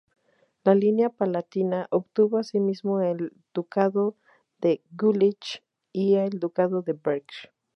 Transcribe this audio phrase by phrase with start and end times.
[0.63, 4.15] La línea palatina obtuvo asimismo el Ducado
[4.59, 5.61] de Jülich
[5.93, 7.27] y el Ducado de Berg.